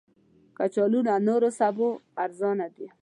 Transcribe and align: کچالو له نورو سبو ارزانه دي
کچالو 0.57 0.99
له 1.07 1.15
نورو 1.27 1.49
سبو 1.59 1.87
ارزانه 2.23 2.67
دي 2.75 2.87